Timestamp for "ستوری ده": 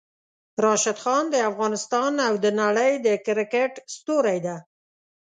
3.95-4.55